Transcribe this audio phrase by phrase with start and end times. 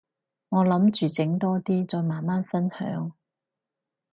[0.49, 3.11] 我諗住整多啲，再慢慢分享